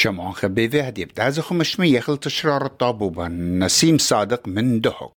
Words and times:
شمعون 0.00 0.32
خبيذة 0.32 0.86
هدي 0.86 1.04
بتعزخ 1.04 1.52
مشمي 1.52 1.88
يخل 1.88 2.16
تشرار 2.16 2.66
الطابوبة. 2.66 3.28
نسيم 3.28 3.98
صادق 3.98 4.48
من 4.48 4.80
دهق 4.80 5.12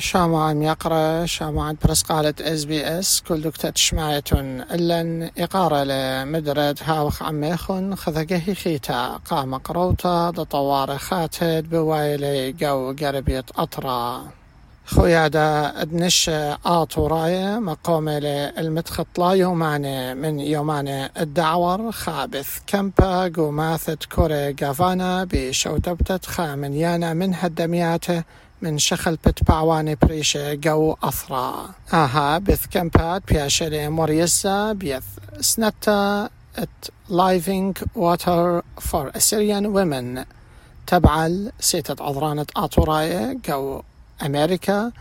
شامعا 0.00 0.52
يقرأ 0.52 1.26
شامعا 1.26 1.76
برس 1.84 2.02
قالت 2.02 2.40
إس 2.40 2.64
بي 2.64 2.98
إس 2.98 3.20
كل 3.28 3.40
دكتة 3.40 3.72
شمايتون 3.74 4.60
إلا 4.60 5.30
إقارة 5.38 5.84
لمدرد 5.84 6.78
هاوخ 6.82 7.22
عميخن 7.22 7.94
خذقه 7.94 8.54
خيتا 8.54 9.20
قام 9.30 9.54
قروتا 9.54 10.30
دطوار 10.30 10.98
خاتد 10.98 11.70
بوايلي 11.70 12.52
جو 12.52 12.94
قربية 13.02 13.44
أطرا. 13.56 14.22
خويادا 14.86 15.82
أدنش 15.82 16.30
آطوراية 16.66 17.58
مقومة 17.58 18.18
للمتخط 18.18 19.18
لا 19.18 19.30
يوماني 19.30 20.14
من 20.14 20.40
يوماني 20.40 21.10
الدعور. 21.20 21.92
خابث 21.92 22.58
كمبا 22.66 23.32
قوماثة 23.36 23.98
كوري 24.14 24.56
غافانا 24.62 25.24
بشوتبتة 25.24 26.20
خامنيانا 26.26 27.14
من 27.14 27.34
هدمياته 27.34 28.22
من 28.62 28.78
شخل 28.78 29.16
بت 29.26 29.48
بعواني 29.48 29.94
بريشة 29.94 30.54
جو 30.54 30.96
أثرا. 31.02 31.70
آها 31.92 32.38
بث 32.38 32.66
كمبات 32.70 33.22
بياشري 33.28 33.88
موريسا 33.88 34.72
بيث 34.72 35.04
سنتا 35.40 36.28
ات 36.56 36.68
لايفينج 37.08 37.78
واتر 37.94 38.62
فور 38.80 39.10
Assyrian 39.10 39.66
women. 39.66 40.26
تبعل 40.86 41.52
سيتة 41.60 42.04
عضرانة 42.04 42.46
آتوراية 42.56 43.38
جو 43.48 43.82
أمريكا. 44.22 44.92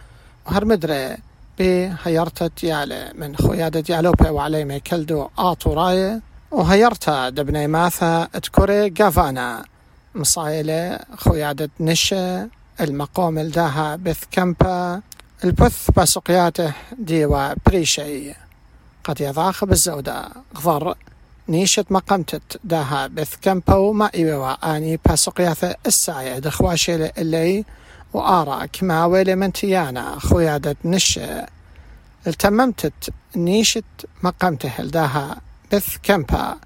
وهرمدري 0.45 1.17
بي 1.57 1.93
هيرتا 2.03 2.49
ديالة 2.61 3.11
من 3.15 3.35
خويادة 3.35 3.79
ديالوبي 3.79 4.29
وعلي 4.29 4.65
ميكلدو 4.65 5.27
آتوراية 5.37 6.21
وهيرتا 6.51 7.29
دبني 7.29 7.67
ماثا 7.67 8.27
اتكوري 8.35 8.93
غافانا. 9.01 9.65
مصايلة 10.15 10.99
خويادة 11.17 11.69
نشا 11.79 12.49
المقام 12.81 13.37
الداها 13.37 13.95
بث 13.95 14.23
كمبا 14.31 15.01
البث 15.43 15.91
بسقياته 15.97 16.73
ديوا 16.97 17.53
بريشي. 17.65 18.33
قد 19.03 19.21
يضاخ 19.21 19.65
بالزودة. 19.65 20.29
غضر. 20.57 20.95
نيشة 21.49 21.85
مقامتت 21.89 22.59
داها 22.63 23.07
بث 23.07 23.35
كمبا 23.41 23.75
وما 23.75 24.09
إيوا 24.15 24.75
آني 24.77 24.99
بسقياته 25.05 25.75
الساية 25.85 26.39
دخواشي 26.39 27.05
اللي 27.05 27.65
وآرا 28.13 28.65
كما 28.65 29.05
ويلي 29.05 29.35
من 29.35 29.53
تيانا 29.53 30.19
خويادة 30.19 30.75
نشة 30.85 31.45
التممتت 32.27 33.09
نيشة 33.35 33.83
مقامته 34.23 34.71
الداها 34.79 35.41
بث 35.73 35.97
كمبا. 36.03 36.57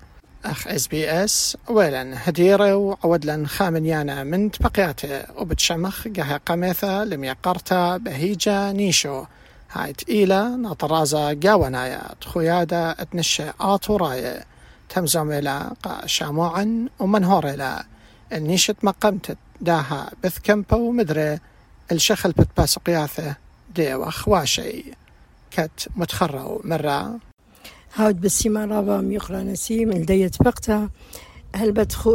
أخ 0.45 0.67
إس 0.67 0.87
بي 0.87 1.09
إس 1.23 1.57
ويلن 1.69 2.13
هديرة 2.17 2.75
وعودلن 2.75 3.47
خامنيانا 3.47 4.23
من 4.23 4.51
تبقياته 4.51 5.23
وبتشمخ 5.37 6.07
قها 6.07 7.05
لم 7.05 7.23
يقرتا 7.23 7.97
بهيجا 7.97 8.71
نيشو. 8.71 9.23
هاي 9.71 9.93
تقيلة 9.93 10.55
نطرازة 10.55 11.39
قاونايا 11.39 12.01
تخويادة 12.21 12.91
اتنشى 12.91 13.43
آطورايا 13.59 14.43
تمزم 14.89 15.31
إلى 15.31 15.71
قا 15.83 16.07
شاموعا 16.07 16.87
ومنهور 16.99 17.49
إلى 17.49 17.83
النيشة 18.33 18.75
مقمتت 18.83 19.37
داها 19.61 20.11
بث 20.23 20.39
كمبا 20.43 20.77
ومدري 20.77 21.39
الشخل 21.91 22.31
بتباسقياثه 22.31 23.35
ديوة 23.75 24.09
خواشي. 24.09 24.83
كت 25.51 25.87
متخرو 25.95 26.61
مرة. 26.63 27.19
هاود 27.95 28.21
بسيما 28.21 28.65
رابا 28.65 29.01
ميقرا 29.01 29.43
نسيم 29.43 29.91
الديت 29.91 30.43
بقتا 30.43 30.89
هلبت 31.55 31.93
خو 31.93 32.11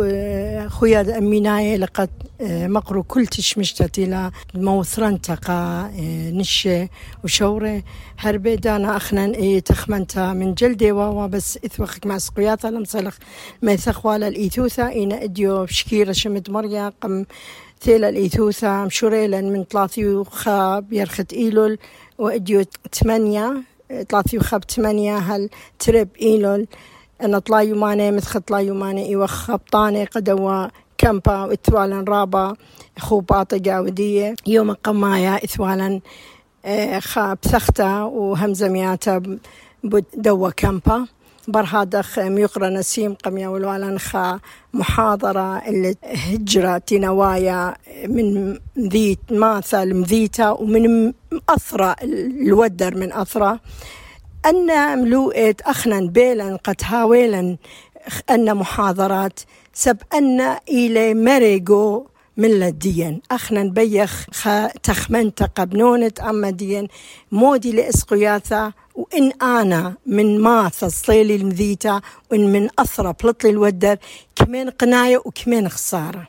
خويا 0.69 1.19
أميناي 1.19 1.77
لقد 1.77 2.11
مقرو 2.41 3.03
كل 3.03 3.27
تشمشتت 3.27 3.99
إلى 3.99 4.31
موثران 4.55 5.21
تقا 5.21 5.91
نشة 6.33 6.89
وشورة 7.25 7.83
هربي 8.19 8.57
دانا 8.57 8.97
أخنا 8.97 9.25
إيه 9.25 9.61
تخمنتا. 9.61 10.33
من 10.33 10.55
جلدي 10.55 10.93
واوا 10.93 11.27
بس 11.27 11.59
إثوخك 11.65 12.07
مع 12.07 12.19
سقياتا 12.19 12.67
لم 12.67 12.85
صلخ 12.85 13.19
ما 13.63 13.73
يثخوالا 13.73 14.29
الإيثوثا 14.29 14.93
إن 14.93 15.13
أديو 15.13 15.65
بشكيرة 15.65 16.13
شمت 16.13 16.51
مريا. 16.51 16.93
قم 17.01 17.25
ثيلا 17.81 18.09
الإيثوثا 18.09 18.85
مشوريلا 18.85 19.41
من 19.41 19.65
ثلاثي 19.65 20.07
وخاب 20.07 20.93
يرخت 20.93 21.33
إيلول. 21.33 21.79
وأديو 22.19 22.65
ثمانية 22.93 23.63
ثلاثي 24.09 24.39
وخاب 24.39 24.65
ثمانية 24.65 25.17
هل 25.17 25.51
ترب 25.79 26.09
إيلول؟ 26.23 26.67
أن 27.25 27.39
طلا 27.39 27.61
يماني 27.61 28.11
مثل 28.11 28.41
طلا 28.41 28.59
يماني 28.59 29.07
إيوة 29.07 29.27
خبطاني 29.27 30.05
قدوا 30.05 30.67
كمبا 30.99 31.45
وإثوالا 31.45 32.05
رابا 32.09 32.57
خوباطة 32.99 33.57
جاودية 33.57 34.35
يوم 34.47 34.73
قمايا 34.73 35.45
إثوالا 35.45 36.01
خاب 36.99 37.39
ثختا 37.43 38.03
وهمزة 38.03 38.69
مياتا 38.69 39.39
دوا 40.15 40.51
كمبا. 40.51 41.07
برهادخ 41.49 42.19
ميقرأ 42.19 42.69
نسيم 42.69 43.15
قميا 43.15 43.49
والوالان 43.49 43.99
خا 43.99 44.41
محاضرة 44.75 45.59
اللي 45.59 45.95
هجرة 46.05 46.79
تنوايا 46.79 47.75
من 48.09 48.59
ذيت 48.79 49.19
ماثا 49.31 49.83
المذيتا 49.83 50.51
ومن 50.51 51.13
أثرى 51.49 51.95
الودر 52.03 52.95
من 52.97 53.13
أثرى 53.13 53.59
أن 54.47 54.99
ملوئت 54.99 55.61
أخنا 55.61 56.01
بيلا 56.01 56.57
قد 56.65 56.77
هاويلا 56.85 57.57
أن 58.31 58.55
محاضرات 58.55 59.41
سب 59.73 59.97
أن 60.15 60.41
إلى 60.69 61.15
مريقو 61.15 62.07
من 62.37 62.51
لديا 62.51 63.21
أخنا 63.31 63.63
بيخ 63.63 64.27
تخمنت 64.83 65.43
قبنونة 65.43 66.13
أما 66.29 66.51
ديا 66.51 66.89
مودي 67.33 67.73
لإسقياثا 67.73 68.73
وإن 68.99 69.33
أنا 69.43 69.95
من 70.07 70.41
ماث 70.41 70.85
الصيلي 70.85 71.37
المذيتا 71.37 72.01
وإن 72.31 72.53
من 72.53 72.69
أثرى 72.79 73.15
بلطلي 73.23 73.51
الودر 73.51 73.97
كمان 74.37 74.71
قناية 74.71 75.19
وكمان 75.25 75.69
خسارة. 75.69 76.29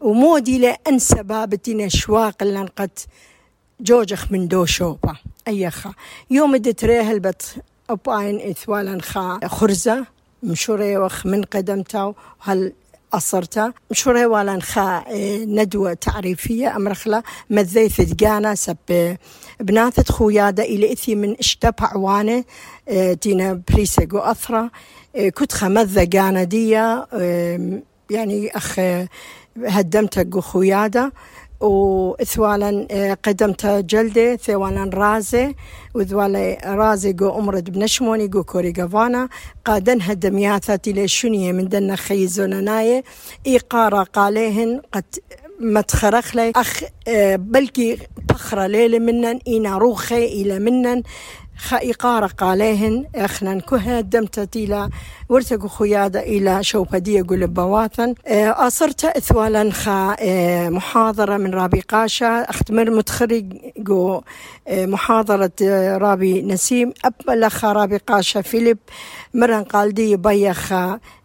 ومودي 0.00 0.58
لأن 0.58 0.98
سبابتنا 0.98 1.88
شواق 1.88 2.42
اللي 2.42 2.68
قد 2.76 2.90
جوجخ 3.80 4.32
من 4.32 4.48
دو 4.48 4.64
شوبا 4.64 5.16
أيخا 5.48 5.92
يوم 6.30 6.56
دتريه 6.56 7.10
البت 7.10 7.62
أباين 7.90 8.50
إثوالا 8.50 9.02
خا 9.02 9.40
خرزة 9.46 10.06
مشوري 10.42 10.96
وخ 10.96 11.26
من 11.26 11.42
قدمتا 11.42 12.14
هل 12.40 12.72
أصرتا. 13.12 13.72
مشوري 13.90 14.26
والا 14.26 14.60
خا 14.60 15.04
ندوة 15.44 15.92
تعريفية 15.92 16.76
أمرخلا 16.76 17.22
مذيث 17.50 18.00
دقانا 18.00 18.54
سب 18.54 19.16
بناثة 19.60 20.12
خويادة 20.14 20.62
إلى 20.62 20.92
إثي 20.92 21.14
من 21.14 21.36
اشتبع 21.38 21.74
عوانة 21.80 22.44
تينا 23.20 23.62
بريسيقو 23.70 24.18
أثرة 24.18 24.70
كنت 25.34 25.52
خمذة 25.52 26.08
قانا 26.18 26.44
ديا 26.44 27.06
يعني 28.10 28.56
أخ 28.56 28.80
هدمت 29.66 30.38
خويادة 30.38 31.12
وإثوالا 31.60 32.86
قدمت 33.24 33.66
جلدة 33.66 34.36
ثوالا 34.36 34.90
رازي 34.94 35.54
وذوالا 35.94 36.58
رازي 36.64 37.12
جو 37.12 37.38
أمرد 37.38 37.70
بنشموني 37.70 38.28
جو 38.28 38.44
كوري 38.44 38.72
قفانا 38.72 39.28
قادن 39.64 40.02
هدمياثات 40.02 40.88
إلى 40.88 41.08
شنية 41.08 41.52
من 41.52 41.68
دنا 41.68 41.96
خيزونا 41.96 42.60
ناية 42.60 43.04
إيقارا 43.46 44.02
قاليهن 44.02 44.82
قد 44.92 45.04
متخرخ 45.60 46.36
لي 46.36 46.52
أخ 46.56 46.82
بلكي 47.34 47.98
بخرة 48.28 48.66
ليلة 48.66 48.98
منن 48.98 49.38
إينا 49.46 49.78
روخي 49.78 50.24
إلى 50.24 50.58
منن. 50.58 51.02
خائقارة 51.58 52.26
قاليهن 52.26 53.06
اخنا 53.14 53.60
كها 53.60 54.00
دمت 54.00 54.56
إلى 54.56 54.88
ورتق 55.28 55.66
خيادة 55.66 56.20
إلى 56.20 56.64
شوبدية 56.64 57.24
قول 57.28 57.46
بواثن 57.46 58.14
أصرت 58.26 59.04
إثوالا 59.04 59.70
خا 59.70 60.16
محاضرة 60.68 61.36
من 61.36 61.54
رابي 61.54 61.80
قاشا. 61.80 62.42
أختمر 62.42 62.90
متخرج 62.90 63.56
جو 63.78 64.22
محاضرة 64.70 65.52
رابي 65.96 66.42
نسيم. 66.42 66.92
أبلخ 67.04 67.64
رابي 67.64 67.96
قاشا 67.96 68.40
فيليب. 68.40 68.78
مرن 69.34 69.62
قال 69.62 69.94
دي 69.94 70.16
بيخ 70.16 70.72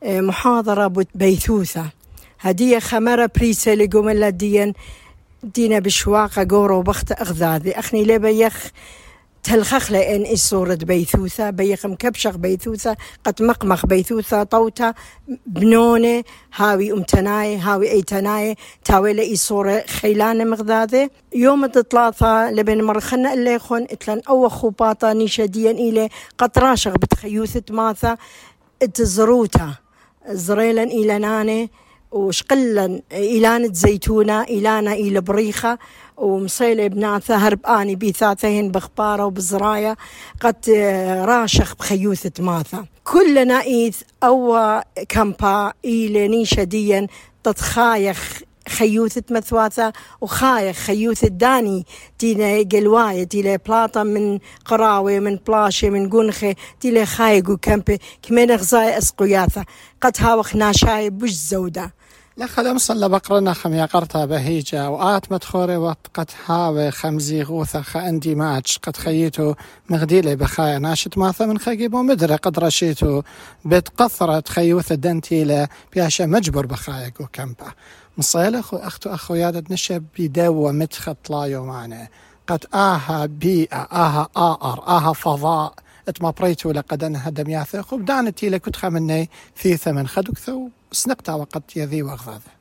محاضرة 0.05 1.05
بيثوثة. 1.15 1.85
هدية 2.39 2.79
خمرة 2.79 3.29
بريسة 3.35 3.73
لقوم 3.73 4.09
دينا 5.43 5.79
بشواقة 5.79 6.47
قورو 6.49 6.81
بخت 6.81 7.11
أغذاذي. 7.11 7.71
أخني 7.71 8.03
لي 8.03 8.19
تلخخ 9.43 9.91
لأن 9.91 10.21
إيش 10.21 10.55
بيثوثة؟ 10.55 11.49
بيخم 11.49 11.95
كبشخ 11.95 12.37
بيثوثة 12.37 12.95
قد 13.23 13.41
مقمخ 13.41 13.85
بيثوثة 13.85 14.43
طوتة 14.43 14.93
بنونة 15.45 16.23
هاوي 16.55 16.91
أمتناي 16.91 17.57
هاوي 17.57 17.91
أي 17.91 18.01
تناي 18.01 18.55
تاوي 18.85 19.13
لأي 19.13 19.35
صورة 19.35 19.83
خيلانة 19.87 20.43
مغذاذة. 20.43 21.09
يوم 21.35 21.65
تطلاثة 21.65 22.51
لبن 22.51 22.83
مرخنا 22.83 23.33
اللي 23.33 23.53
يخون 23.53 23.81
إتلان 23.81 24.21
أو 24.29 24.49
خوباطة 24.49 25.13
نيشديا 25.13 25.71
إلي 25.71 26.09
قد 26.37 26.51
راشغ 26.57 26.91
بتخيوثة 26.91 27.63
ماثا 27.69 28.17
تزروتا 28.93 29.75
زريلا 30.29 30.83
إلى 30.83 31.17
ناني 31.17 31.71
وشقلا 32.11 33.01
إلانة 33.11 33.69
زيتونة 33.73 34.41
إلانا 34.41 34.93
إلى 34.93 35.21
بريخة. 35.21 35.79
ومصيلة 36.17 36.87
بناثة 36.87 37.35
هرب 37.35 37.65
آني 37.65 37.95
بيثاثهن 37.95 38.71
بخبارة 38.71 39.25
وبزرايا 39.25 39.95
قد 40.41 40.69
راشخ 41.27 41.75
بخيوثة 41.75 42.43
ماثة 42.43 42.85
كل 43.03 43.47
نايث 43.47 44.01
أو 44.23 44.57
كامبا 45.09 45.73
إلى 45.85 46.27
نيشة 46.27 46.63
ديا 46.63 47.07
تتخايخ 47.43 48.41
خيوثة 48.69 49.23
مثواثة 49.29 49.93
وخايخ 50.21 50.77
خيوثة 50.77 51.27
داني. 51.27 51.85
تينا 52.19 52.63
قلواية 52.71 53.23
تيلا 53.23 53.55
بلاطة 53.55 54.03
من 54.03 54.39
قراوي 54.65 55.19
من 55.19 55.35
بلاشة 55.47 55.89
من 55.89 56.09
قنخة 56.09 56.55
تيلا 56.79 57.05
خايق 57.05 57.49
وكامبي 57.49 57.97
كمين 58.21 58.51
غزاي 58.51 58.97
أسقياثة 58.97 59.65
قد 60.01 60.13
هاوخ 60.19 60.55
ناشاي 60.55 61.09
بوش 61.09 61.31
زودة. 61.31 61.93
لخد 62.37 62.77
صلى 62.77 63.09
بقرنا 63.09 63.53
خم 63.53 63.73
يقرتا 63.73 64.25
بهيجا 64.25 64.87
وآت 64.87 65.31
مدخوري 65.31 65.77
وقت 65.77 66.07
قد 66.13 66.31
حاوي 66.31 66.91
خمزي 66.91 67.43
غوثة 67.43 67.81
خاندي 67.81 68.35
ماتش 68.35 68.77
قد 68.77 68.97
خيتو 68.97 69.53
مغديلي 69.89 70.35
بخايا 70.35 70.79
ناشت 70.79 71.17
ماثا 71.17 71.45
من 71.45 71.59
خيبو 71.59 72.01
مدري 72.01 72.35
قد 72.35 72.59
رشيتو 72.59 73.21
بتقثرة 73.65 74.43
خيوثة 74.49 74.95
دنتيلة 74.95 75.67
بياشا 75.93 76.23
مجبر 76.23 76.65
بخايا 76.65 77.11
قو 77.19 77.25
كمبا 77.33 77.71
مصيلة 78.17 78.59
أخو 78.59 78.77
أختو 78.77 79.09
أخو 79.09 79.35
يادة 79.35 79.63
نشب 79.71 80.03
بيدو 80.17 80.71
متخط 80.71 81.29
لا 81.29 81.43
يومانه 81.43 82.07
قد 82.47 82.65
آها 82.73 83.25
بيئة 83.25 83.87
آها 83.91 84.29
آر 84.37 84.83
آها 84.87 85.13
فضاء 85.13 85.73
اتما 86.07 86.29
بريتو 86.31 86.71
لقد 86.71 87.03
أنها 87.03 87.29
دمياثة 87.29 87.85
وبدانتي 87.91 88.49
لكت 88.49 88.75
خمني 88.75 89.29
ثيثة 89.57 89.91
من 89.91 90.07
خدكثو 90.07 90.69
سنقتا 90.91 91.33
وقت 91.33 91.77
يذي 91.77 92.03
وغضاذة 92.03 92.53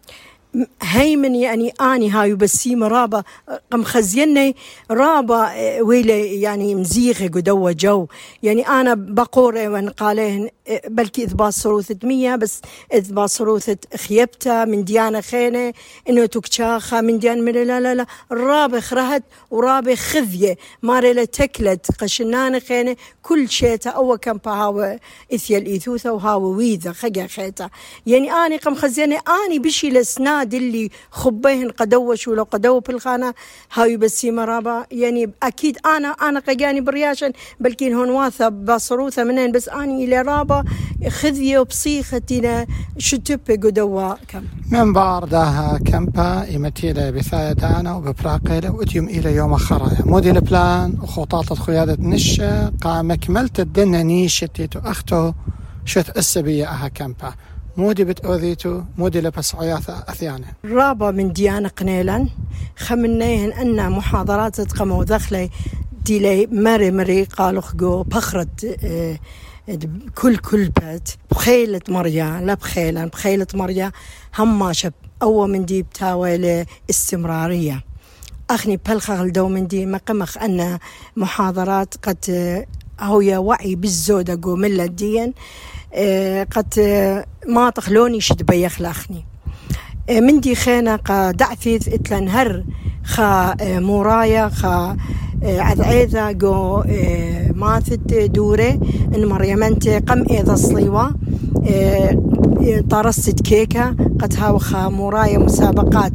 هيمن 0.83 1.35
يعني 1.35 1.73
آني 1.81 2.11
هاي 2.11 2.35
بسيمة 2.35 2.89
رابا 2.89 3.23
قم 3.71 3.85
خزيني 3.85 4.57
رابا 4.91 5.53
ويلي 5.81 6.41
يعني 6.41 6.75
مزيغة 6.75 7.27
قدوة 7.29 7.73
جو. 7.73 8.07
يعني 8.43 8.69
أنا 8.69 8.95
بقور 8.95 9.55
وأن 9.55 9.89
قالين 9.89 10.49
بلكي 10.89 11.25
اثبات 11.25 11.53
صروثة 11.53 11.97
مية 12.03 12.37
بس 12.37 12.61
اثبات 12.93 13.31
صروثة 13.31 13.77
خيبتا 13.97 14.65
من 14.65 14.85
ديانة 14.85 15.21
خينة 15.21 15.73
إنه 16.09 16.27
تكشاخة 16.27 17.01
من 17.01 17.19
ديان 17.19 17.45
من 17.45 17.53
لا 17.53 17.81
لا 17.81 17.95
لا. 17.95 18.07
رابا 18.33 18.81
خرهت 18.81 19.23
ورابا 19.51 19.95
خذية. 19.95 20.57
ماري 20.83 21.27
تكلت 21.27 21.87
قشنانة 22.01 22.59
خينة. 22.59 22.97
كل 23.23 23.49
شيء 23.49 23.79
أو 23.87 24.17
كم 24.17 24.39
هاو 24.47 24.99
اثيا 25.35 25.59
الايثوثة 25.59 26.13
وهاو 26.13 26.43
ويذا 26.57 26.93
خجا 26.93 27.27
خيتا. 27.27 27.71
يعني 28.07 28.33
آني 28.33 28.57
قم 28.57 28.75
خزيني 28.75 29.19
آني 29.47 29.59
بشي 29.59 29.91
لسناد 29.91 30.55
اللي 30.55 30.91
خبيهن 31.11 31.71
قدوش 31.71 32.29
ولو 32.29 32.43
قدو 32.43 32.81
في 32.81 32.93
الخانة 32.93 33.35
هاي 33.73 33.97
بسي 33.97 34.31
مرابا 34.31 34.87
يعني 34.91 35.33
أكيد 35.43 35.79
أنا 35.87 36.09
أنا 36.09 36.41
قجاني 36.41 36.81
برياشن. 36.81 37.33
بلكن 37.61 37.95
هون 37.95 38.11
واثة 38.11 38.49
بصروثة 38.49 39.25
منين. 39.25 39.53
بس 39.53 39.69
أني 39.69 40.05
إلى 40.05 40.23
رابا 40.23 40.62
خذية 41.09 41.59
وبصيختنا 41.59 42.67
شتوبة 42.99 43.55
قدوا 43.55 44.15
كم؟ 44.29 44.45
من 44.71 44.93
باردها 44.93 45.79
كمبا 45.79 46.57
إمتيلة 46.57 47.11
بثاية 47.11 47.53
دانا 47.53 47.95
وببراقيلة 47.95 48.71
وأتيم 48.71 49.09
إلى 49.09 49.35
يوم 49.35 49.57
خرايا 49.57 50.03
مودي 50.05 50.31
البلان 50.31 50.99
وخطاطة 51.03 51.55
خيادة 51.55 51.97
نشة 52.01 52.69
قام 52.69 53.15
كملت 53.15 53.61
الدنيا 53.61 54.03
نيشتي 54.03 54.69
أختو 54.77 55.33
شت 55.85 56.17
السبية 56.17 56.67
أها 56.67 56.89
كمبا 56.89 57.35
مودي 57.77 58.05
بتأوذيتو 58.05 58.83
مودي 58.99 59.21
لبس 59.21 59.55
عياثة 59.55 60.05
أثيانة 60.09 60.47
رابا 60.65 61.11
من 61.11 61.33
ديانة 61.33 61.69
قنيلا 61.69 62.29
خمنيهن 62.77 63.53
أن 63.53 63.93
محاضرات 63.93 64.61
تقمو 64.61 65.03
دخلي 65.03 65.51
ديلي 66.05 66.47
مري 66.47 66.91
مري 66.91 67.25
قالوا 67.25 67.63
خقو 67.63 68.03
بخرت 68.03 68.79
آه 68.85 69.19
كل 70.15 70.37
كل 70.37 70.69
بيت. 70.69 71.09
بخيلة 71.31 71.81
مريا 71.89 72.41
لا 72.45 72.55
بخيلا 72.55 73.05
بخيلة 73.05 73.47
مريا. 73.55 73.93
هم 74.39 74.73
شب. 74.73 74.93
أول 75.23 75.51
من 75.51 75.65
دي 75.65 75.83
بتاوي 75.83 76.67
استمرارية. 76.91 77.85
أخني 78.51 78.77
بلخغل 78.77 79.33
دو 79.33 79.49
من 79.49 79.67
دي 79.67 79.87
مقمخ 79.87 80.39
أن 80.39 80.79
محاضرات 81.17 81.95
قد 82.03 82.65
هويا 83.01 83.39
وعي 83.39 83.75
بالزودة 83.75 84.41
قو 84.43 84.57
ملة 84.57 84.87
ديا 84.87 85.33
آه 85.95 86.45
قد 86.45 86.75
ما 87.49 87.71
تخلوني 87.71 88.21
شد 88.21 88.43
بيخلخني 88.43 89.25
من 90.11 90.41
دي 90.41 90.55
خينا 90.55 90.97
قا 90.97 91.31
دعثيث 91.31 91.89
اتلن 91.89 92.29
هر 92.29 92.65
خا 93.05 93.57
مورايا 93.61 94.49
خا 94.49 94.97
عذعيذا 95.45 96.33
قو 96.43 96.83
ماثت 97.55 98.15
دوري 98.15 98.81
إن 99.15 99.27
مريمنت 99.27 99.89
قم 99.89 100.25
أيضا 100.31 100.55
صليوة 100.55 101.15
طرست 102.91 103.41
كيكة 103.41 103.97
قد 104.21 104.35
هاو 104.39 104.59
خا 104.59 104.89
مورايا 104.89 105.39
مسابقات 105.39 106.13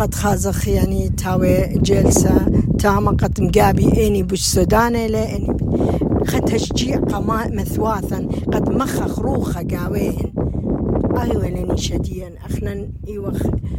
قد 0.00 0.14
خازخ 0.14 0.68
يعني 0.68 1.08
تاوي 1.08 1.66
جلسة 1.66 2.46
تاما 2.78 3.10
قد 3.10 3.40
مقابي 3.40 4.06
إني 4.06 4.22
بوش 4.22 4.40
سوداني 4.40 5.08
لاني 5.08 5.56
خد 6.26 6.40
تشجيع 6.40 6.96
قما 6.96 7.50
مثواثا 7.52 8.28
قد 8.52 8.68
مخ 8.68 9.06
خروخة 9.06 9.66
قاوين. 9.70 10.32
أيوه 11.22 11.48
لأني 11.48 11.76
شديا 11.76 12.34
اخنا 12.46 12.88
إيوه 13.08 13.34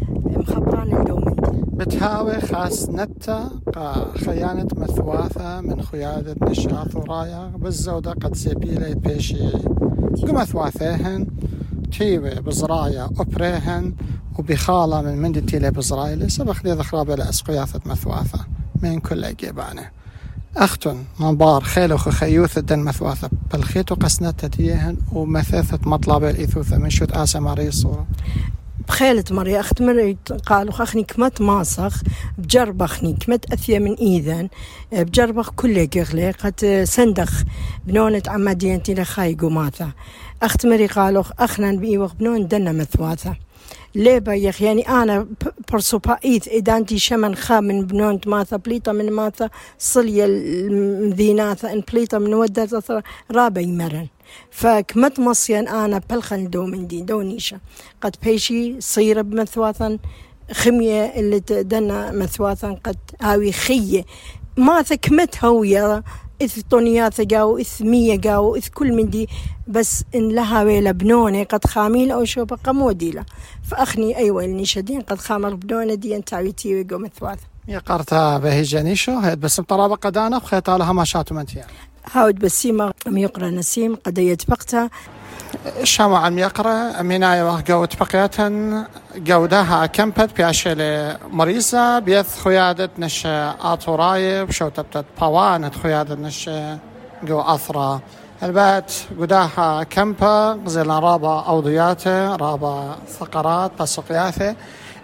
مخبران 0.09 0.97
الدومنت 0.97 1.39
بتهاوي 1.73 2.41
خاص 2.41 2.89
نتا 2.89 3.49
خيانة 4.25 4.67
مثواثة 4.77 5.61
من 5.61 5.81
خيادة 5.81 6.35
نشاط 6.41 6.95
ورايا. 6.95 7.51
بالزودة 7.57 8.11
قد 8.11 8.35
سيبيلي 8.35 8.95
بيشي. 8.95 9.49
قمثواثيهن 10.27 11.27
تيوي 11.91 12.35
بزرايا 12.35 13.09
أبريهن 13.19 13.95
وبخالة 14.39 15.01
من 15.01 15.17
من 15.17 15.45
تيلي 15.45 15.71
بزرايلي 15.71 16.29
سبق 16.29 16.57
لي 16.63 16.71
ذخرابة 16.71 17.15
لأسقياثة 17.15 17.79
مثواثة. 17.85 18.39
من 18.83 18.99
كل 18.99 19.35
جيبانه 19.35 19.89
أختن 20.57 21.03
منبار 21.19 21.63
خيل 21.63 21.93
وخو 21.93 22.11
خيوثة 22.11 22.61
دن 22.61 22.79
مثواثة 22.79 23.29
بالخيط 23.51 23.91
وقسنتة 23.91 24.47
تيهن 24.47 24.97
ومثاثة 25.11 25.79
مطلبة 25.85 26.29
الإثوثة 26.29 26.77
من 26.77 26.89
شوت 26.89 27.11
آسا 27.11 27.39
ماري 27.39 27.67
الصورة. 27.67 28.07
بخيلة 28.87 29.23
مري 29.31 29.59
أخت 29.59 29.81
مري 29.81 30.17
قالوا 30.45 30.83
أخني 30.83 31.03
كمت 31.03 31.41
ماسخ 31.41 32.03
بجربخني 32.37 33.13
كمت 33.13 33.53
أثيا 33.53 33.79
من 33.79 33.93
إيذن 33.93 34.49
بجربخ 34.91 35.49
كل 35.49 35.87
قغلي 35.87 36.31
قد 36.31 36.83
سندخ 36.83 37.43
بنونة 37.87 38.23
عمادينتي 38.27 38.93
لخاي 38.93 39.33
قماثة 39.33 39.91
أخت 40.43 40.65
مري 40.65 40.87
قالوا 40.87 41.23
أخنا 41.39 41.71
بإيوخ 41.71 42.13
بنون 42.13 42.47
دنا 42.47 42.71
مثواثة 42.71 43.35
يخ 43.95 44.61
يعني 44.61 44.89
أنا 44.89 45.27
برسوبايث 45.71 46.47
إدانتي 46.47 46.99
شمن 46.99 47.35
خا 47.35 47.59
من 47.59 47.85
بنونت 47.85 48.27
ماثا 48.27 48.57
بليطة 48.57 48.91
من 48.91 49.11
ماثا 49.11 49.49
صلية 49.79 50.25
المذيناثا 50.25 51.73
إن 51.73 51.83
بليطة 51.93 52.17
من 52.17 52.33
ودة 52.33 52.83
رابع 53.31 53.61
يمرن 53.61 54.07
فكمت 54.51 55.19
مصيان 55.19 55.67
أنا 55.67 56.01
بلخن 56.09 56.49
دو 56.49 56.65
من 56.65 56.87
دي 56.87 57.01
دونيشة 57.01 57.59
قد 58.01 58.15
بيشي 58.23 58.81
صيرة 58.81 59.21
بمثواثا 59.21 59.97
خمية 60.51 61.05
اللي 61.05 61.39
دنا 61.39 62.11
مثواثا 62.11 62.77
قد 62.83 62.97
هاوي 63.21 63.51
خية. 63.51 64.05
ما 64.57 64.81
ثكمت 64.81 65.45
هوية 65.45 66.03
إث 66.41 66.59
طونيات 66.69 67.21
جاو 67.21 67.57
إث 67.57 67.81
مية 67.81 68.15
جاو 68.15 68.55
إث 68.55 68.69
كل 68.69 68.93
من 68.93 69.09
دي. 69.09 69.29
بس 69.67 70.03
إن 70.15 70.29
لها 70.29 70.63
ويلا 70.63 70.91
بنونة 70.91 71.43
قد 71.43 71.65
خاميل 71.65 72.11
أو 72.11 72.25
شو 72.25 72.45
بقى 72.45 72.75
موديلة 72.75 73.25
فأخني 73.71 74.17
أيوة 74.17 74.45
اللي 74.45 74.65
شدين 74.65 75.01
قد 75.01 75.17
خامر 75.17 75.53
بنونة 75.53 75.93
دي 75.93 76.15
أنت 76.15 76.33
عويتي 76.33 76.75
ويقو 76.75 76.97
مثواث 76.97 77.39
يا 77.67 77.79
قرتا 77.79 78.37
بهي 78.37 78.95
شو 78.95 79.19
هيد 79.19 79.39
بس 79.39 79.61
طرابة 79.61 79.95
قدانا 79.95 80.37
وخيطا 80.37 80.77
لها 80.77 80.93
ما 80.93 81.03
شاتو 81.03 81.35
منتيان 81.35 81.65
هاود 82.11 82.39
بسيمة 82.39 82.93
يقرأ 83.07 83.49
نسيم 83.49 83.95
قد 83.95 84.17
يتبقتا 84.17 84.89
شامو 85.83 86.15
عم 86.15 86.39
يقرأ 86.39 87.01
منايا 87.01 87.43
وقوت 87.43 87.99
بقيتن 87.99 88.85
قودها 89.29 89.85
كمبت 89.85 90.35
بياشيلي 90.37 91.17
مريزة 91.31 91.99
بيث 91.99 92.39
خيادة 92.39 92.89
نشا 92.97 93.55
آطوراي 93.61 94.45
بشو 94.45 94.69
تبتت 94.69 95.05
باوانت 95.21 95.75
خيادة 95.75 96.15
نشا 96.15 96.77
قو 97.29 97.41
أثرا. 97.41 97.99
البات 98.43 98.93
قداها 99.19 99.83
كمبا 99.83 100.59
زينا 100.65 100.99
رابا 100.99 101.39
أوضياته 101.39 102.35
رابا 102.35 102.95
ثقرات 103.19 103.71
بسقياته 103.79 104.55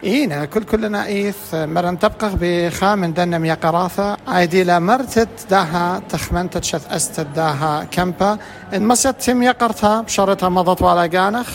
إينا 0.06 0.46
كل 0.46 0.64
كلنا 0.64 1.06
إيث 1.06 1.54
مرن 1.54 2.00
تبقى 2.00 2.32
بخامن 2.42 3.14
دنم 3.14 3.46
يقراثة 3.46 4.18
عيدي 4.28 4.64
لا 4.64 4.80
مرتت 4.80 5.30
داها 5.50 6.02
تخمنت 6.10 6.64
شث 6.64 6.94
أستد 6.94 7.34
داها 7.34 7.84
كمبا. 7.84 8.38
إن 8.74 8.88
مست 8.88 9.08
تم 9.08 9.44
يقرتها 9.44 10.02
بشرتها 10.02 10.50
مضت 10.50 10.82
ولا 10.82 11.20
قانخ. 11.20 11.50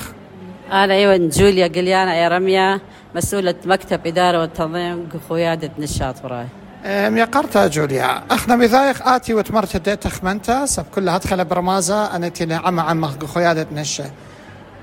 أنا 0.72 0.94
أيوة 0.94 1.16
جوليا 1.16 1.66
قليانا 1.66 2.14
يا 2.14 2.28
رمية 2.28 2.80
مسؤولة 3.14 3.54
مكتب 3.64 4.06
إدارة 4.06 4.40
والتنظيم 4.40 5.08
قيادة 5.30 5.70
نشاط 5.78 6.24
وراي 6.24 6.46
أم 6.84 7.16
يقرتها 7.18 7.66
جوليا 7.66 8.22
أخنا 8.30 8.56
بذايق 8.56 9.08
آتي 9.08 9.34
وتمرت 9.34 9.76
دي 9.76 9.96
تخمنتا 9.96 10.66
سب 10.66 10.84
كلها 10.94 11.16
أدخل 11.16 11.44
برمازة 11.44 12.16
أنا 12.16 12.28
تيلي 12.28 12.54
عم 12.54 12.80
عمخ 12.80 13.16
قيادة 13.34 13.66
نشا 13.72 14.10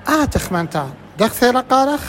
آه 0.09 0.25
تخمنتا 0.25 0.89
دخثي 1.19 1.49
قارخ 1.49 2.01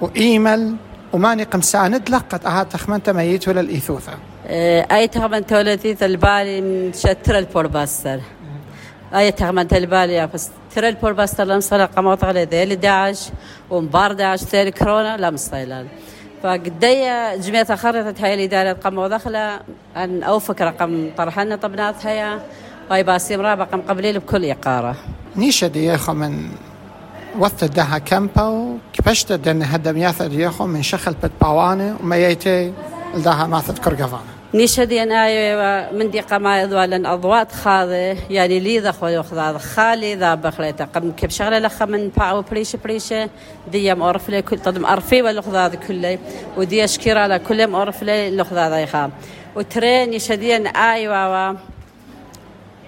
وإيمل 0.00 0.76
وماني 1.12 1.42
قمساند 1.42 2.10
لقت 2.10 2.46
أها 2.46 2.62
تخمنتا 2.62 3.12
ميت 3.12 3.48
ولا 3.48 3.60
الإيثوثة 3.60 4.12
آه، 4.46 4.86
أي 4.92 5.08
تغمن 5.08 5.46
تولدي 5.46 5.96
البالي 6.02 6.60
من 6.60 6.92
شتر 6.92 7.38
البورباستر 7.38 8.20
أي 9.14 9.32
تغمن 9.32 9.66
البالي 9.72 10.26
بس 10.26 10.50
ترى 10.74 10.88
البورباستر 10.88 11.44
لم 11.44 11.60
صار 11.60 11.84
قموط 11.84 12.24
على 12.24 12.44
ذيل 12.44 12.80
داعش 12.80 13.28
ومبار 13.70 14.12
داعش 14.12 14.38
ثيل 14.38 14.70
كورونا 14.70 15.16
لم 15.16 15.36
صيلان. 15.36 15.86
فقدي 16.42 17.04
جمعية 17.38 17.64
خرطت 17.64 18.20
هاي 18.20 18.34
الإدارة 18.34 18.72
قم 18.72 19.06
دخلة 19.06 19.60
أن 19.96 20.22
أوفك 20.22 20.60
رقم 20.60 21.10
طرحنا 21.16 21.56
طبنات 21.56 22.06
هيا. 22.06 22.40
وهي 22.90 23.02
باسيم 23.02 23.40
رابع 23.40 23.64
قم 23.64 23.80
قبليل 23.80 24.18
بكل 24.18 24.44
إقارة. 24.44 24.96
نيشة 25.36 25.66
ديخو 25.66 26.12
من 26.12 26.48
وقت 27.38 27.64
دها 27.64 27.98
كمبا 27.98 28.42
وكبشت 28.42 29.32
دن 29.32 29.62
هدم 29.62 29.96
ياثر 29.96 30.26
ديخو 30.26 30.66
من 30.66 30.82
شخل 30.82 31.12
بت 31.12 31.30
باواني 31.40 31.94
وما 32.00 32.16
يتي 32.16 32.72
لدها 33.14 33.46
ماثت 33.46 33.78
كرقفانة 33.78 34.40
نيشدي 34.54 35.02
أنا 35.02 35.92
من 35.92 36.10
دي 36.10 36.20
قما 36.20 36.66
لأن 36.66 37.06
أضوات 37.06 37.52
خاذة 37.52 38.16
يعني 38.30 38.60
لي 38.60 38.78
ذا 38.78 38.92
خوي 38.92 39.22
خذا 39.22 39.58
خالي 39.58 40.14
ذا 40.14 40.34
بخليتا 40.34 40.84
قم 40.84 41.12
كيف 41.12 41.30
شغلة 41.30 41.58
لخ 41.58 41.82
من 41.82 42.08
باو 42.08 42.42
بريشة 42.42 42.78
بريشة 42.84 43.30
دي 43.72 43.86
يم 43.86 44.02
أعرف 44.02 44.28
لي 44.28 44.42
كل 44.42 44.58
تضم 44.58 44.86
أرفي 44.86 45.22
ولا 45.22 45.42
خذا 45.42 45.68
ذا 45.68 45.74
كله 45.74 46.18
ودي 46.56 46.84
أشكر 46.84 47.18
على 47.18 47.38
كل 47.38 47.60
يم 47.60 47.74
أعرف 47.74 48.02
لي 48.02 48.36
لخذا 48.36 48.68
ذا 48.68 48.78
يخام 48.78 49.10
وترين 49.56 50.12
يشدين 50.12 50.66
أيوة 50.66 51.56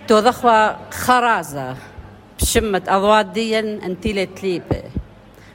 تو 0.09 0.19
ذخوة 0.19 0.77
خرازة. 0.91 1.92
بشمة 2.43 2.83
أضوات 2.89 3.27
دي 3.27 3.59
أنتي 3.59 4.13
لتليبة 4.13 4.83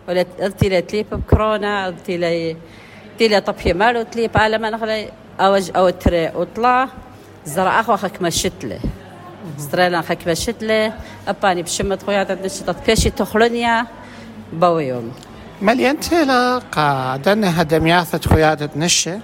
ولا 0.08 0.25
أنتي 0.41 0.70
لتليبة 0.70 1.17
بكورونا 1.17 1.88
أنتي 1.88 2.17
لي 2.17 2.58
أنتي 3.12 3.27
لي 3.27 3.41
طبية 3.41 3.74
مالو 3.74 4.01
تليب 4.03 4.38
على 4.38 4.58
ما 4.58 4.70
نخلي 4.70 5.10
أوج 5.39 5.72
أو 5.75 5.89
تري 5.89 6.32
وطلع 6.36 6.89
زرع 7.46 7.79
أخو 7.79 7.96
خك 7.96 8.22
مشتله 8.22 8.79
استرينا 9.60 10.01
خك 10.01 10.27
مشتله 10.27 10.94
أباني 11.27 11.63
بشمة 11.63 12.00
خويا 12.06 12.38
نشطت 12.46 12.75
بيشي 12.88 13.10
تخلنيا 13.10 13.86
بويوم. 14.53 15.12
مليان 15.62 16.00
تيلا 16.00 16.62
قادن 16.72 17.44
هدم 17.44 17.88
ياثت 17.88 18.27
خيادة 18.27 18.70
نشة 18.75 19.20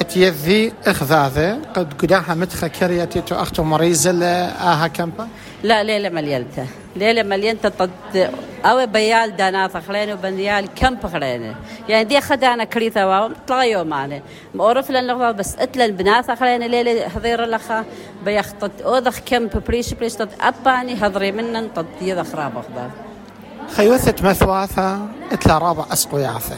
اتيذي 0.00 0.72
أخذاذة 0.86 1.58
قد 1.74 1.94
قداها 1.94 2.34
متخ 2.34 2.66
كريتي 2.66 3.20
تو 3.20 3.34
أختو 3.34 3.62
مريزة 3.62 4.24
آها 4.24 4.86
كمبا؟ 4.86 5.28
لا 5.62 5.82
ليلة 5.82 6.08
مليانته 6.08 6.66
ليلة 6.96 7.22
مليانته 7.22 7.68
طد 7.68 7.90
أو 8.64 8.86
بيال 8.86 9.36
دانات 9.36 9.76
خلينه 9.76 10.12
وبنيال 10.14 10.68
كم 10.74 11.08
خلينه 11.08 11.54
يعني 11.88 12.04
دي 12.04 12.20
خدانا 12.20 12.64
كريثة 12.64 13.08
واو 13.08 13.30
طلع 13.48 13.64
يوم 13.64 13.86
معنا 13.86 14.20
مورف 14.54 14.90
لنا 14.90 15.30
بس 15.32 15.56
اتلا 15.58 15.84
البنات 15.84 16.30
خلينا 16.30 16.64
ليلة 16.64 17.08
حضير 17.08 17.44
لخا 17.44 17.84
بيخطط 18.24 18.70
أوذخ 18.84 19.18
كم 19.26 19.48
بريش 19.66 19.94
بريش 19.94 20.14
طد 20.14 20.28
أباني 20.40 20.94
هضري 20.94 21.32
منن 21.32 21.68
طد 21.76 21.86
يذخ 22.00 22.34
راب 22.34 22.52
أخذ 22.56 22.90
خيوثة 23.76 24.28
مثواثة 24.28 25.06
اتلا 25.32 25.58
رابع 25.58 25.84
أسقو 25.92 26.18
ياثة. 26.18 26.56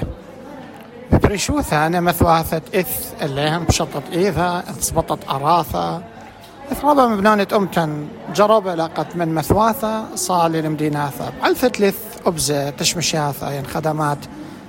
بريشوثة 1.12 1.87
أنا 1.87 2.00
مثواثة 2.00 2.62
إث 2.75 3.23
اللي 3.23 3.50
هم 3.50 3.64
بشطت 3.64 4.02
إيثا 4.12 4.59
اثبطت 4.69 5.28
أراثة. 5.28 6.02
إثرابا 6.73 7.07
مبنانة 7.07 7.47
أمتن 7.57 8.07
جرب 8.35 8.69
لقت 8.69 9.17
من 9.17 9.35
مثواثة 9.35 10.15
صالي 10.15 10.61
المديناثة 10.61 11.33
بعلثت 11.43 11.81
لث 11.81 11.99
أبزة 12.27 12.71
تشمشياثة 12.71 13.53
ين 13.53 13.67
خدمات 13.67 14.19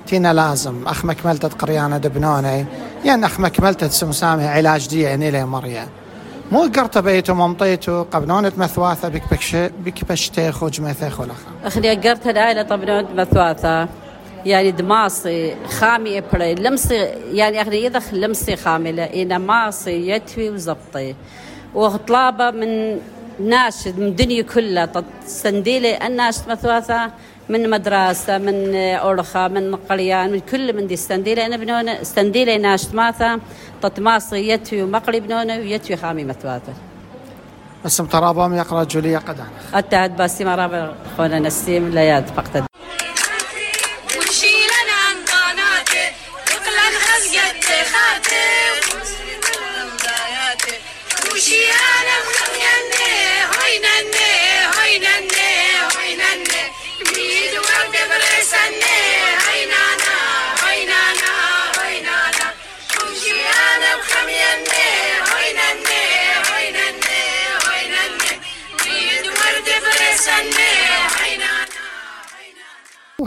تينا 0.08 0.34
لازم. 0.34 0.88
أخ 0.88 1.06
مكملتت 1.06 1.54
قريانة 1.54 1.98
دبنوني 1.98 2.66
ين 3.06 3.24
أخ 3.24 3.40
مكملتت 3.40 3.92
سمسامي 3.92 4.48
علاج 4.48 4.88
دي 4.88 5.02
يعني 5.02 5.32
لي 5.32 5.46
مريا. 5.46 5.88
مو 6.52 6.62
قرت 6.62 6.98
بيتو 6.98 7.34
ممطيتو 7.34 8.04
قبنونة 8.04 8.52
مثواثة 8.58 9.10
بك 9.10 9.24
بكش 9.32 9.56
بك 9.56 10.12
بشتيخ 10.12 10.64
وجميثيخ 10.64 11.20
ولخا 11.20 11.52
أخلي 11.66 11.96
قرت 11.96 12.28
العائلة 12.28 12.62
طبنونة 12.62 13.08
مثواثة. 13.16 13.88
يعني 14.46 14.72
دماصي 14.72 15.56
خامي 15.70 16.18
إبري 16.18 16.56
لمسي 16.56 16.96
يعني 17.32 17.62
أخلي 17.62 17.84
يدخ 17.84 18.14
لمسي 18.14 18.56
خاملة 18.56 19.04
إنا 19.04 19.38
ماصي 19.38 20.10
يتوي 20.10 20.50
وزبطي. 20.50 21.16
وطلابة 21.76 22.52
من 22.52 23.00
ناشد 23.40 24.00
من 24.00 24.08
الدنيا 24.08 24.42
كلها. 24.42 25.04
سنديلي 25.26 26.08
الناشد 26.08 26.50
مثواثة 26.50 27.12
من 27.50 27.70
مدرسة 27.70 28.38
من 28.38 28.76
أورخة 28.76 29.48
من 29.48 29.76
قريان 29.76 30.32
من 30.32 30.40
كل 30.40 30.76
من 30.76 30.88
دي. 30.88 30.94
استنديلي 30.94 31.46
أنا 31.46 31.58
بنونا 31.58 32.02
استنديلي 32.02 32.58
ناشد 32.58 32.96
ماثا. 32.96 33.40
تطماصي 33.82 34.50
يتوي 34.50 34.84
ومقلي 34.84 35.20
بنونا 35.20 35.56
ويتوي 35.56 35.98
خامي 35.98 36.24
مثواثة 36.24 36.74
بس 37.86 38.02
مترابهم 38.02 38.54
يقرأ 38.54 38.84
جوليا 38.84 39.20
قدانا 39.20 39.50
التهد 39.76 40.18
باسي 40.18 40.46
مرابع 40.46 40.92
خونا 41.18 41.40
نسيم 41.40 41.90
لياد 41.90 42.28
فقط. 42.28 42.64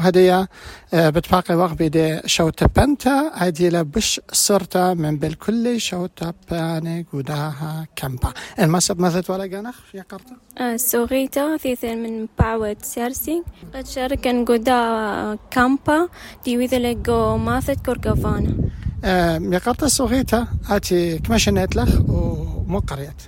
وهدية 0.05 0.49
آه، 0.95 1.11
بتفاقي 1.11 1.55
وقت 1.55 1.73
بيدي 1.79 2.21
شوتا 2.27 2.67
بنتا 2.67 3.31
هدي 3.35 3.83
بش 3.83 4.21
صرتا 4.33 4.95
من 4.95 5.17
بالكل 5.19 5.81
شوتا 5.81 6.33
باني 6.51 7.07
قداها 7.13 7.87
كمبا 7.97 8.33
المسد 8.59 8.99
مثل 8.99 9.33
ولا 9.33 9.47
جانخ 9.47 9.77
في 9.93 10.01
قرطة؟ 10.01 10.37
آه، 10.59 10.77
سوغيتا 10.77 11.57
ثيثن 11.57 11.99
من 11.99 12.29
باوت 12.39 12.85
سيرسي 12.85 13.43
قد 13.75 13.87
شاركن 13.87 14.45
قدا 14.45 15.39
كامبا 15.51 16.09
دي 16.45 16.57
ويذلقو 16.57 17.37
ماثت 17.37 17.85
كوركافانا 17.87 18.55
آه، 19.05 19.39
يا 19.39 19.59
قرطة 19.59 19.87
سوغيتا 19.87 20.47
آتي 20.71 21.19
كمشنت 21.19 21.77
لخ 21.77 22.01
ومو 22.09 22.79
قريت 22.79 23.23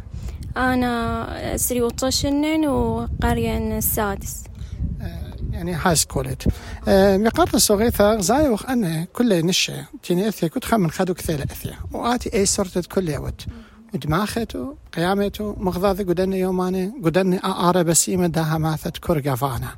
أنا 0.57 1.57
سري 1.57 1.83
وطشنن 1.83 2.67
وقرية 2.67 3.79
السادس 3.79 4.47
يعني 5.57 5.75
هاي 5.75 5.95
سكولت 5.95 6.49
مقاط 7.27 7.55
الصغيثة 7.55 8.21
زاي 8.21 8.49
وخ 8.49 8.67
أنا 8.67 9.07
كل 9.13 9.47
نشة 9.47 9.85
تيني 10.03 10.29
أثيا 10.29 10.49
كنت 10.49 10.65
خمن 10.65 10.91
خدو 10.91 11.15
كثيلة 11.15 11.45
أثيا 11.45 11.77
وآتي 11.93 12.35
أي 12.35 12.47
صرتت 12.47 12.87
كل 12.87 13.09
يوت. 13.09 13.47
ودماخته 13.95 14.75
قيامته 14.97 15.57
مغضاضي 15.59 16.05
قدني 16.05 16.39
يوماني 16.41 16.93
قدني 17.05 17.45
أعارة 17.45 17.83
بسيمة 17.83 18.27
داها 18.27 18.59
ماثت 18.59 18.99
كرقفانا 18.99 19.69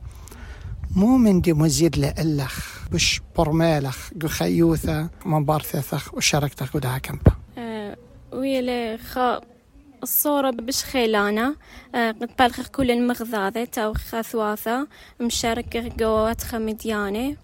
مو 0.96 1.16
من 1.16 1.40
دي 1.40 1.52
مزيد 1.52 1.98
لألخ 1.98 2.78
بش 2.92 3.20
برميلخ 3.36 4.10
قخيوثة 4.22 5.08
من 5.26 5.44
بارثيثخ 5.44 6.14
وشاركتك 6.14 6.74
وداها 6.74 6.98
كمبا. 6.98 7.32
أه 7.58 7.96
ويلي 8.32 8.98
خا 8.98 9.40
الصورة 10.02 10.50
بش 10.50 10.84
خيلانة 10.84 11.56
قد 11.94 12.30
بالغ 12.38 12.66
كل 12.72 12.90
المغذاذة 12.90 13.64
تاو 13.64 13.94
خاثواثة 13.94 14.86
مشاركة 15.20 15.92
قوات 16.00 16.42
خمديانة 16.42 17.36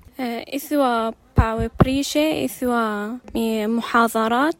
إثوا 0.56 1.11
باو 1.37 1.68
بريشة 1.80 2.44
إثوا 2.44 3.16
محاضرات 3.66 4.54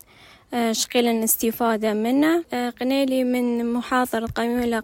شقيل 0.73 1.07
الاستفادة 1.07 1.93
منه 1.93 2.45
قنيلي 2.81 3.25
من 3.25 3.73
محاضرة 3.73 4.27
قميلة 4.27 4.83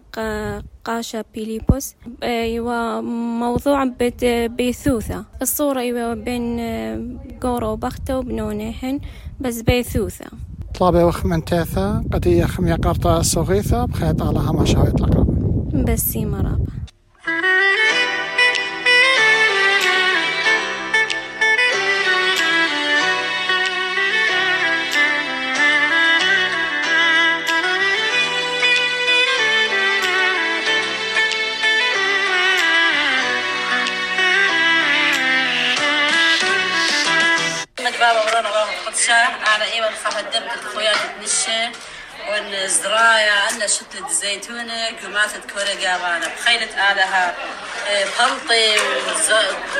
قاشا 0.85 1.23
بيليبوس 1.33 1.95
يوا 2.23 3.01
موضوع 3.39 3.83
بيثوثة. 4.47 5.25
الصورة 5.41 5.81
يوا 5.81 6.13
بين 6.13 6.59
قورة 7.41 7.71
وبختة 7.71 8.17
وبنونهن 8.17 8.99
بس 9.39 9.61
بيثوثة. 9.61 10.25
طلابة 10.81 11.05
وخ 11.05 11.25
من 11.25 11.45
تيثا. 11.45 12.03
قدية 12.13 12.45
خمية 12.45 12.75
قرطة 12.75 13.21
صغيثة 13.21 13.85
بخيط 13.85 14.21
علىها 14.21 14.51
ما 14.51 14.65
شاويت 14.65 15.01
لقرب 15.01 15.27
بس 15.85 16.17
مرابة 16.17 16.65
شتلة 43.91 44.07
الزيتونة 44.09 44.87
قماتة 45.03 45.39
كورة 45.53 45.87
قابانة. 45.87 46.27
بخيلة 46.27 46.91
آلها 46.91 47.35
بلطي 48.19 48.75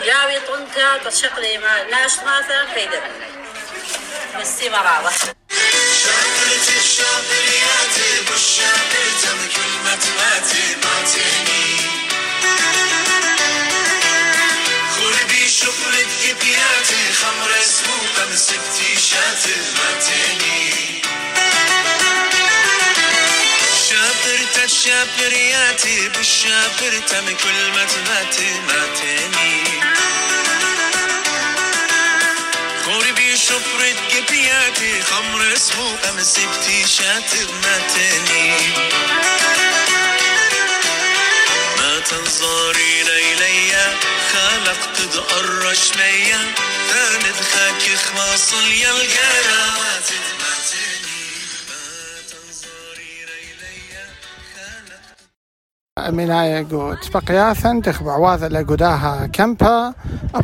ياوي 0.03 0.39
طنتا 0.39 0.97
بشقلي 1.05 1.57
ما 1.57 1.83
ناش 1.83 2.11
ماثا 2.25 2.65
كيدا 2.75 3.01
بس 4.39 4.63
مرابة 4.63 5.11
شاطرة 6.03 6.77
الشاطريات 6.77 7.97
بكلمة 9.33 10.03
ماتي 10.17 10.75
ماتيني 10.83 11.77
خربي 14.95 15.49
كبياتي 16.23 17.13
خمر 17.13 17.51
ماتيني 19.77 20.90
شاطرة 24.61 24.65
الشاطريات 24.65 25.87
بالشاطرة 26.17 27.21
بكلمة 27.21 27.89
ماتي 28.09 28.51
ماتيني. 28.67 29.63
غربي 32.85 33.37
شفرة 33.37 33.95
كبياتي 34.11 35.01
خمر 35.01 35.55
سموقة 35.55 36.11
مسكتي 36.13 36.87
شاتر 36.87 37.47
ماتني 37.63 38.53
ما 41.77 41.99
تنظرين 41.99 43.07
إلي 43.07 43.71
خلقت 44.33 45.01
تقرش 45.13 45.91
ميا 45.97 46.53
تاند 46.89 47.35
خاك 47.53 47.97
خماص 47.97 48.53
يا 48.53 48.91
القراوات 48.91 50.07
خلقت 56.01 56.13
مناية 56.13 56.67
قو 56.71 56.93
تبقياثن 56.93 57.81
تخبع 57.81 58.17
واذا 58.17 58.47
لقداها 58.47 59.27
كمبا. 59.27 59.93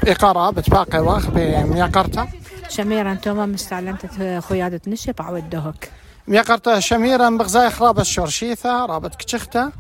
بإقارة 0.04 0.50
بتباقي 0.50 1.00
واخ 1.00 1.30
بميقرتا 1.30 2.28
شميرا 2.70 3.14
توما 3.14 3.46
مستعلمت 3.46 4.06
خيادة 4.50 4.82
نشب 4.88 5.16
عود 5.20 5.50
دهك 5.50 5.92
ميقرتا 6.28 6.80
شميرا 6.80 7.30
بغزاي 7.30 7.70
خرابة 7.70 8.02
الشورشيثة 8.02 8.86
رابط 8.86 9.16
كتشختا. 9.16 9.72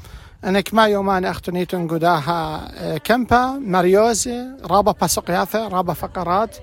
أنك 0.45 0.73
ما 0.73 0.85
يومان 0.87 1.25
أختنيتن 1.25 1.87
قداها 1.87 2.67
كمبا 2.97 3.45
مريوزي 3.45 4.45
رابا 4.65 4.91
باسقياثة 4.91 5.67
رابا 5.67 5.93
فقرات. 5.93 6.57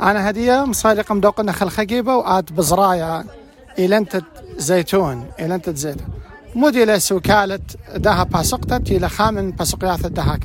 أنا 0.00 0.30
هدية 0.30 0.64
مصالقة 0.64 1.14
مدوقنا 1.14 1.52
خلخقيبة 1.52 2.16
وآت 2.16 2.52
بزرايا 2.52 3.24
إلنتت 3.78 4.24
زيتون 4.56 5.26
إلنتت 5.40 5.76
زيتون. 5.76 6.06
مودي 6.54 6.84
لسوكالة 6.84 7.60
داها 7.96 8.24
باسقتت 8.24 8.90
إلى 8.90 9.08
خامن 9.08 9.50
باسقياثة 9.50 10.08
داها 10.08 10.38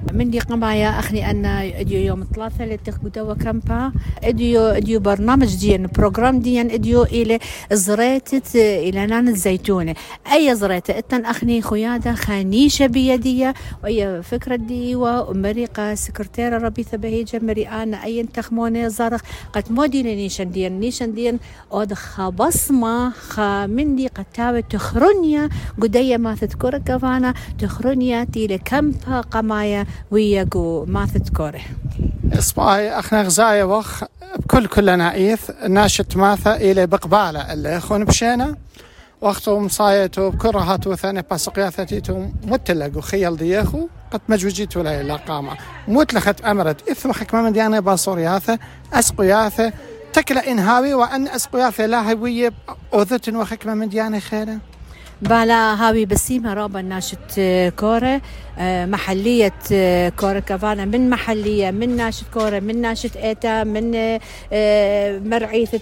كمبا 0.00 0.12
من 0.12 0.30
دي 0.30 0.38
قمايا 0.38 0.98
أخني 0.98 1.30
أن 1.30 1.46
إديو 1.46 2.00
يوم 2.00 2.22
الثلاثاء 2.22 2.64
اللي 2.64 2.76
تخبطوا 2.76 3.34
كمبا 3.34 3.92
إديو 4.24 4.60
إديو 4.60 5.00
برنامج 5.00 5.56
ديان 5.56 5.86
بروجرام 5.86 6.40
ديان 6.40 6.70
إديو 6.70 7.02
إلى 7.02 7.38
زريتت 7.72 8.56
إلى 8.56 9.06
نان 9.06 9.28
الزيتونة 9.28 9.94
أي 10.32 10.54
زريتة؟ 10.54 10.98
إتن 10.98 11.24
أخني 11.24 11.62
خيادة 11.62 12.14
خانيشة 12.14 12.86
بيدية 12.86 13.54
وأي 13.84 14.22
فكرة 14.22 14.56
دي 14.56 14.94
ومريقة 14.96 15.94
سكرتيرة 15.94 16.58
ربيثة 16.58 16.96
بهيجة 16.96 17.40
مريئانة 17.42 18.04
أي 18.04 18.22
تخمونة 18.22 18.88
زرق 18.88 19.20
قد 19.52 19.72
مودي 19.72 20.02
لنيشان 20.02 20.50
ديان 20.50 20.80
نيشان 20.80 21.14
ديان 21.14 21.38
أود 21.72 21.94
خبصمة 21.94 23.10
خا 23.10 23.66
من 23.66 23.96
دي 23.96 24.06
قتاوة 24.06 24.60
تخرنيا. 24.60 25.48
قدية 25.82 26.16
ما 26.16 26.34
تذكر 26.34 26.78
كفانا 26.78 27.34
تخرنيا 27.58 28.24
تيلي 28.24 28.58
كمبا 28.58 29.20
قمايا. 29.20 29.86
وياقو 30.10 30.84
ما 30.84 31.06
تذكره 31.06 31.60
إصبعي 32.38 32.98
أخنا 32.98 33.22
غزايا 33.22 33.64
وخ 33.64 34.04
بكل 34.36 34.66
كل 34.66 34.98
نايث 34.98 35.50
ناشت 35.68 36.16
ماثا 36.16 36.56
إلى 36.56 36.86
بقبالة 36.86 37.52
اللي 37.52 37.74
يخون 37.74 38.04
بشينا 38.04 38.56
وقتو 39.20 39.58
مصايتو 39.58 40.30
بكل 40.30 40.50
رهاتو 40.50 40.94
ثاني 40.94 41.22
باسقياثتيتو 41.22 42.26
متلقو 42.44 43.00
خيال 43.00 43.36
دياخو 43.36 43.88
قد 44.10 44.20
مجوجيتو 44.28 44.82
لا 44.82 45.16
قامة. 45.16 45.56
متلخت 45.88 46.40
أمرت 46.40 46.88
إثو 46.88 47.12
حكمة 47.12 47.42
من 47.42 47.52
ديانا 47.52 47.80
باصورياثة 47.80 48.58
أسقياثة 48.92 49.72
تكلا 50.12 50.50
إنهاوي 50.50 50.94
وأن 50.94 51.28
أسقياثة 51.28 51.86
لا 51.86 52.12
هوية 52.12 52.52
أوذتن 52.94 53.36
وحكمة 53.36 53.74
من 53.74 53.88
ديانا 53.88 54.18
خيرا 54.18 54.58
بالا 55.22 55.74
هاوي 55.74 56.04
بسيمة 56.06 56.54
رابا 56.54 56.82
ناشت 56.82 57.40
كورة 57.78 58.20
محلية 58.60 59.52
كورة 60.20 60.38
كفانا 60.38 60.84
من 60.84 61.10
محلية 61.10 61.70
من 61.70 61.96
ناشت 61.96 62.24
كورة 62.34 62.60
من 62.60 62.80
ناشت 62.80 63.16
إيتا 63.16 63.64
من 63.64 63.90
مرعيثة 65.30 65.80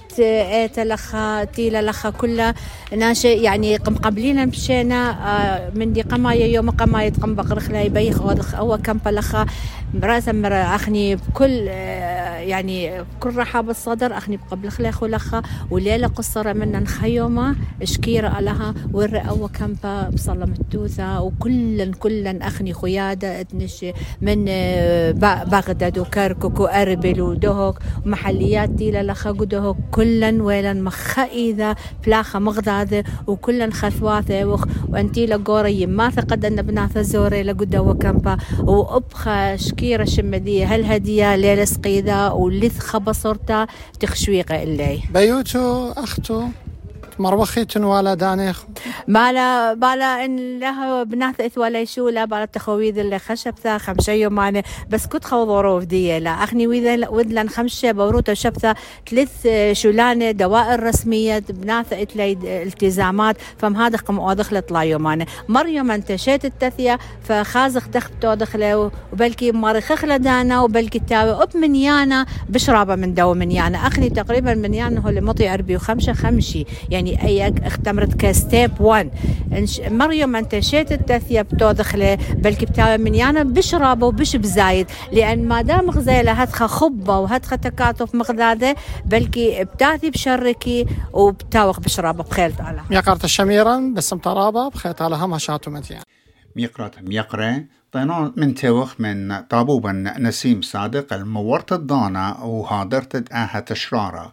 إيتا 0.63 0.81
لخا 0.81 1.45
تيلا 1.45 1.83
لخا 1.83 2.11
كلها 2.11 2.55
ناشي 2.97 3.29
يعني 3.33 3.77
قم 3.77 3.95
قبلينا 3.95 4.45
مشينا 4.45 5.71
من 5.75 5.93
دي 5.93 6.03
قماية 6.03 6.55
يوم 6.55 6.71
قماية 6.71 7.13
قم 7.23 7.35
بقرخ 7.35 7.71
لا 7.71 7.83
يبيخ 7.83 8.23
أو 8.55 8.79
كمبا 8.79 9.11
لخا 9.11 9.47
مرة 10.29 10.57
أخني 10.57 11.17
بكل 11.17 11.69
يعني 12.49 13.03
بكل 13.03 13.37
رحاب 13.37 13.71
الصدر 13.71 14.17
أخني 14.17 14.37
بقبل 14.37 14.69
خلاخ 14.71 15.03
ولخا 15.03 15.43
وليلة 15.71 16.07
قصرة 16.07 16.53
منا 16.53 16.81
نخيومة 16.81 17.57
شكيرة 17.85 18.41
لها 18.41 18.75
ور 18.93 19.23
أو 19.29 19.49
كمبا 19.49 20.09
بصلة 20.09 20.47
متوثة 20.47 21.21
وكلا 21.23 21.93
كلا 22.01 22.47
أخني 22.47 22.75
خيادة 22.75 23.41
اتنش 23.41 23.87
من 24.23 24.45
بغداد 25.51 25.99
وكركك 25.99 26.61
وأربل 26.61 27.21
ودهك 27.23 27.75
ومحليات 28.07 28.69
ديلا 28.71 29.03
لخا 29.13 29.31
قدهك 29.31 29.77
كلا 29.91 30.43
ويلا 30.43 30.73
مخا 30.73 31.23
إذا 31.23 31.75
بلاخا 32.07 32.39
مغضاذة 32.39 33.05
وكلا 33.27 33.71
خثواثة 33.71 34.45
وخ 34.45 34.65
وانتي 34.89 35.27
لقوري 35.27 35.87
ما 35.87 36.11
ثقد 36.11 36.45
أن 36.45 36.63
بناثة 36.63 37.03
زوري 37.03 37.43
لقدا 37.43 37.81
وكمبا 37.81 38.37
وأبخا 38.61 39.57
شكيرة 39.57 40.05
شمدية 40.05 40.67
هل 40.67 40.85
هدية 40.85 41.37
ليلة 41.37 41.65
سقيدة 41.65 42.35
ولث 42.39 42.79
خبصرتا 42.79 43.67
تخشويقة 44.01 44.63
إلي 44.63 45.03
بيوتو 45.15 45.93
أختو. 45.93 46.45
مروخيتن 47.21 47.85
ولا 47.85 48.15
دانيخ 48.15 48.65
بالا 49.09 49.75
بالا 49.75 50.25
ان 50.25 50.59
لها 50.59 51.03
بنات 51.03 51.59
ولا 51.59 51.85
شو 51.85 52.09
لا 52.09 52.25
بالا 52.25 52.45
تخويذ 52.45 52.99
اللي 52.99 53.19
خشب 53.19 53.55
خمسة 53.77 54.13
يوم 54.13 54.41
أنا 54.41 54.63
بس 54.91 55.07
كنت 55.07 55.25
خو 55.25 55.47
ظروف 55.47 55.85
دي 55.85 56.19
لا. 56.19 56.31
اخني 56.31 56.67
وذا 56.67 57.09
ودلن 57.09 57.49
خمسة 57.49 57.93
بوروتا 57.93 58.35
شبثة 58.35 58.75
ثلاث 59.11 59.49
شولانة 59.73 60.31
دوائر 60.31 60.83
رسمية 60.83 61.39
بنات 61.49 61.87
التزامات 62.45 63.37
فم 63.59 63.77
هذا 63.77 63.97
قم 63.99 64.33
طلع 64.33 64.85
يوم 64.85 65.07
أنا 65.07 65.27
مريم 65.49 65.91
انت 65.91 66.17
شيت 66.17 66.45
التثية 66.45 66.99
فخازخ 67.23 67.89
دخ 67.89 68.11
تودخله 68.21 68.91
وبلكي 69.13 69.53
مرخخ 69.53 70.05
دانا 70.05 70.61
وبلكي 70.61 70.99
تاوي 70.99 71.43
اب 71.43 71.57
من 71.57 71.75
يانا 71.75 72.27
بشرابه 72.49 72.95
من 72.95 73.15
دو 73.15 73.35
من 73.35 73.51
يانا 73.51 73.79
اخني 73.79 74.11
تقريبا 74.11 74.55
من 74.55 74.75
يانا 74.75 75.01
هو 75.01 75.09
اللي 75.09 75.21
مطي 75.21 75.49
عربي 75.49 75.77
وخمسة 75.77 76.13
خمشي 76.13 76.65
يعني 76.91 77.08
يعني 77.13 77.45
أيك 77.45 77.63
اختمرت 77.63 78.15
كستيب 78.15 78.81
1 78.81 79.11
مريم 79.91 80.37
أنت 80.37 80.59
شيت 80.59 80.93
التثيب 80.93 81.49
تو 81.59 81.73
دخله 81.73 82.15
بلكي 82.15 82.67
بتاوي 82.67 82.99
من 82.99 83.15
يانا 83.15 83.43
بش 83.43 83.75
رابو 83.75 84.07
وبش 84.07 84.37
بزايد. 84.37 84.87
لأن 85.13 85.49
ما 85.49 85.63
دام 85.63 85.91
غزيلة 85.91 86.33
هتخ 86.33 86.65
خبة 86.67 87.19
وهتخ 87.19 87.51
تكاتف 87.51 88.15
مغدادة 88.15 88.77
بلكي 89.05 89.65
بتأثي 89.65 90.11
بشركي 90.11 90.87
وبتاوخ 91.13 91.81
بشرابة 91.81 92.25
بخيل 92.25 92.53
تعالى. 92.53 92.81
ميقرة 92.91 93.25
الشميرة 93.25 93.81
بسم 93.95 94.19
طرابة 94.19 94.69
بخيط 94.69 95.03
على 95.03 95.17
هم 95.17 95.39
شاتو 95.39 95.71
متيان 95.71 96.03
ميقرة 96.57 96.91
ميقرة 97.03 97.65
طينا 97.93 98.33
من 98.37 98.55
توخ 98.55 98.95
من 98.99 99.41
طابوبا 99.41 99.93
نسيم 100.19 100.63
صادق 100.63 101.13
المورت 101.13 101.73
الضانة 101.73 102.45
وهادرت 102.45 103.33
آها 103.33 103.61
تشرارة 103.61 104.33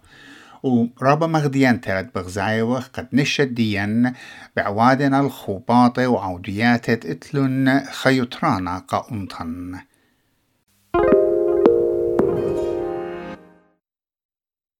ورابا 0.66 1.28
مغديان 1.28 1.82
تلت 1.82 2.16
بغزايوخ 2.16 2.88
قد 2.88 3.08
نشد 3.14 3.54
ديان 3.54 4.14
بعوادنا 4.56 5.20
الخوباطة 5.20 6.08
وعوديات 6.08 6.90
اتلن 6.90 7.84
خيطرانا 7.92 8.78
قاونطن 8.78 9.80